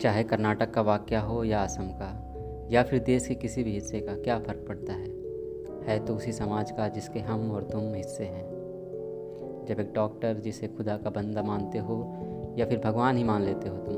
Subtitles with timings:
[0.00, 2.26] चाहे कर्नाटक का वाक्य हो या असम का,
[2.70, 5.08] या फिर देश के किसी भी हिस्से का, क्या फ़र्क पड़ता है?
[5.84, 8.44] है तो उसी समाज का जिसके हम और तुम हिस्से हैं।
[9.68, 12.16] जब एक डॉक्टर जिसे खुदा का बंदा मानते हो,
[12.58, 13.94] या फिर भगवान ही मान लेते हो तुम,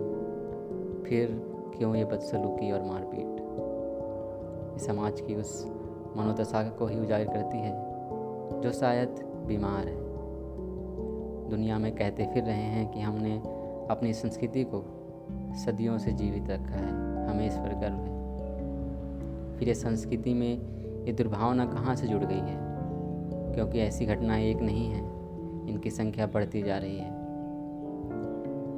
[1.02, 1.42] फिर
[1.78, 3.36] क्यों ये बदसलूकी और मारपीट?
[4.76, 5.66] इस समाज की उस
[6.16, 7.72] मनोदशा को ही उजागर करती है,
[8.60, 9.08] जो शायद
[9.46, 9.96] बीमार है।
[11.50, 13.38] दुनिया में कहते फिर रहे हैं कि हमने
[13.90, 14.98] अपनी संस्कृति को
[15.56, 16.90] सदियों से जीवित रखा है,
[17.28, 22.38] हमें इस पर गर्व है। फिर ये संस्कृति में ये दुर्भावना कहाँ से जुड़ गई
[22.38, 22.56] है?
[23.54, 27.10] क्योंकि ऐसी घटनाएँ एक नहीं हैं, इनकी संख्या बढ़ती जा रही है।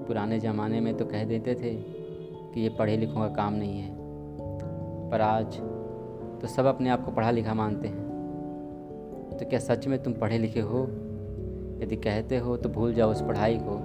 [0.06, 1.74] पुराने ज़माने में तो कह देते थे
[2.54, 3.94] कि ये पढ़े लिखों का काम नहीं है,
[5.10, 5.56] पर आज
[6.40, 10.38] तो सब अपने आप को पढ़ा लिखा मानते हैं। तो क्या सच में तुम पढ़े
[10.38, 10.82] लिखे हो?
[11.82, 13.78] यदि कहते हो तो भूल जाओ उस पढ़ाई को,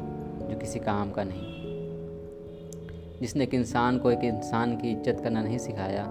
[0.50, 1.59] जो किसी काम का नहीं।
[3.22, 6.04] जिसने एक इंसान को एक इंसान की इज़्ज़त करना नहीं सिखाया,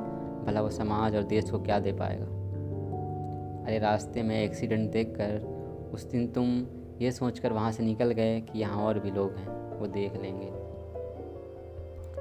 [0.46, 2.24] भला वो समाज और देश को क्या दे पाएगा?
[3.66, 6.66] अरे रास्ते में एक्सीडेंट देखकर उस दिन तुम
[7.00, 10.50] ये सोचकर वहाँ से निकल गए कि यहाँ और भी लोग हैं, वो देख लेंगे।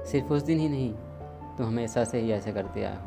[0.04, 0.92] सिर्फ़ उस दिन ही नहीं,
[1.56, 3.06] तुम हमेशा से ही ऐसे करते आए हो।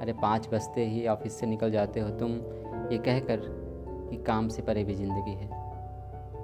[0.00, 2.30] अरे पाँच बजते ही ऑफ़िस से निकल जाते हो तुम,
[2.92, 3.36] ये कहकर
[4.10, 5.48] कि काम से परे भी ज़िंदगी है।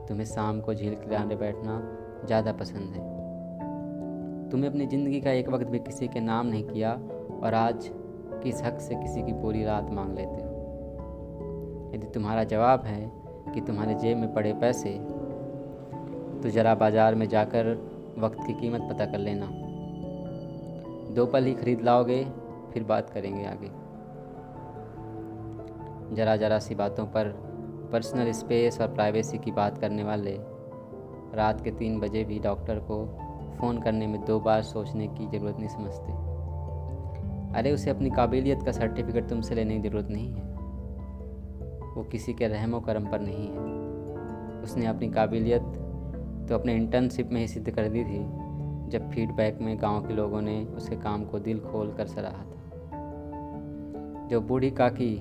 [0.06, 1.80] तुम्हें शाम को झील किनारे बैठना
[2.26, 3.19] ज़्यादा पसंद है।
[4.50, 6.92] तुम्हें अपनी ज़िंदगी का एक वक्त भी किसी के नाम नहीं किया
[7.42, 7.90] और आज
[8.42, 10.48] किस हक से किसी की पूरी रात मांग लेते हो?
[11.94, 13.10] यदि तुम्हारा जवाब है
[13.54, 14.90] कि तुम्हारे जेब में पड़े पैसे
[16.42, 17.72] तो ज़रा बाज़ार में जाकर
[18.18, 19.46] वक्त की कीमत पता कर लेना।
[21.14, 22.24] दो पल ही खरीद लाओगे,
[22.72, 23.70] फिर बात करेंगे आगे।
[26.16, 27.28] ज़रा ज़रा सी बातों पर
[27.92, 30.36] पर्सनल स्पेस और प्राइवेसी की बात करने वाले,
[31.34, 33.04] रात के तीन बजे भी डॉक्टर को
[33.58, 36.12] फ़ोन करने में दो बार सोचने की ज़रूरत नहीं समझते।
[37.58, 40.42] अरे, उसे अपनी काबिलियत का सर्टिफिकेट तुमसे लेने की ज़रूरत नहीं है।
[41.96, 43.58] वो किसी के रहमो करम पर नहीं है।
[44.62, 45.62] उसने अपनी काबिलियत
[46.48, 48.50] तो अपने इंटर्नशिप में ही सिद्ध कर दी थी,
[48.88, 52.60] जब फीडबैक में गाँव के लोगों ने उसके काम को दिल खोल कर सराहा था।
[54.26, 55.20] जो बूढ़ी काकी,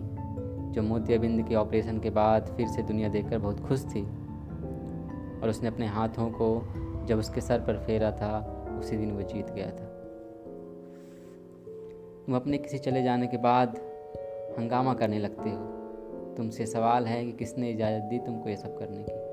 [0.72, 4.04] जो मोतियाबिंद के ऑपरेशन के बाद फिर से दुनिया देखकर बहुत खुश थी,
[5.42, 6.74] और उसने अपने हाथों को
[7.10, 9.86] जब उसके सर पर फेरा था, उसी दिन वो जीत गया था।
[12.26, 13.78] तुम अपने किसी चले जाने के बाद
[14.60, 15.66] हंगामा करने लगते हो।
[16.38, 19.30] तुमसे सवाल है कि किसने इजाज़त दी तुमको ये सब करने की?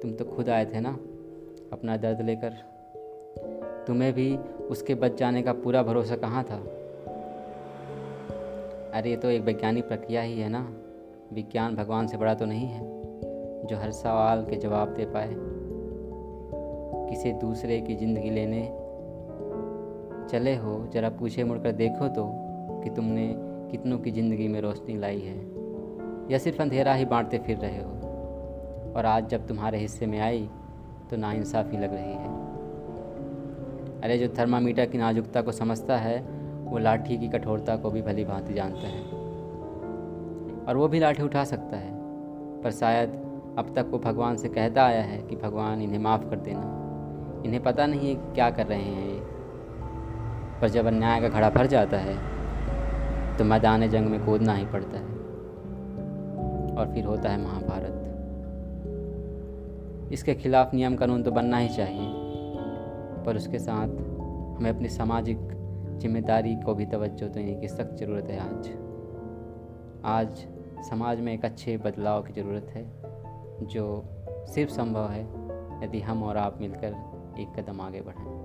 [0.00, 0.90] तुम तो खुद आए थे ना,
[1.72, 2.54] अपना दर्द लेकर।
[3.86, 4.36] तुम्हें भी
[4.70, 6.56] उसके बच जाने का पूरा भरोसा कहाँ था?
[8.98, 10.76] अरे, ये तो एक वैज्ञानिक प्रक्रिया ही है ना।
[11.32, 12.80] विज्ञान भगवान से बड़ा तो नहीं है,
[13.66, 15.65] जो हर सवाल के जवाब दे पाए।
[17.10, 18.62] किसी दूसरे की ज़िंदगी लेने
[20.30, 22.24] चले हो, ज़रा पूछे मुड़कर देखो तो
[22.84, 23.34] कि तुमने
[23.70, 25.36] कितनों की ज़िंदगी में रोशनी लाई है,
[26.30, 30.48] या सिर्फ़ अंधेरा ही बांटते फिर रहे हो। और आज जब तुम्हारे हिस्से में आई
[31.10, 32.34] तो नाइंसाफ़ी लग रही है।
[34.02, 36.20] अरे, जो थर्मामीटर की नाजुकता को समझता है,
[36.64, 39.02] वो लाठी की कठोरता को भी भली भांति जानता है।
[40.64, 41.92] और वो भी लाठी उठा सकता है,
[42.62, 43.08] पर शायद
[43.58, 46.85] अब तक वो भगवान से कहता आया है कि भगवान इन्हें माफ़ कर देना।
[47.44, 49.20] इन्हें पता नहीं है क्या कर रहे हैं।
[50.60, 52.16] पर जब अन्याय का घड़ा भर जाता है
[53.38, 55.14] तो मैदान जंग में कूदना ही पड़ता है।
[56.76, 58.02] और फिर होता है महाभारत।
[60.12, 62.08] इसके खिलाफ नियम कानून तो बनना ही चाहिए,
[63.26, 63.88] पर उसके साथ
[64.56, 65.38] हमें अपनी सामाजिक
[66.00, 68.68] ज़िम्मेदारी को भी तवज्जो देने की सख्त ज़रूरत है आज।
[70.04, 70.46] आज
[70.84, 72.84] समाज में एक अच्छे बदलाव की ज़रूरत है,
[73.62, 74.04] जो
[74.46, 75.22] सिर्फ़ संभव है,
[75.84, 76.92] यदि हम और आप मिलकर
[77.38, 78.35] एक कदम आगे बढ़ें।